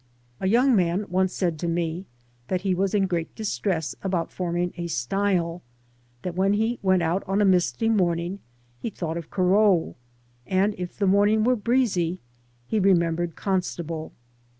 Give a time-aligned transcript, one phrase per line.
[0.39, 2.07] A young man once said to me,
[2.47, 5.61] that he was in great distress about forming a style;
[6.23, 8.39] that when he went out on a misty morning
[8.79, 9.93] he thought of Gorot,
[10.47, 12.19] and if the morning were breezy
[12.65, 14.11] he remembered Constable.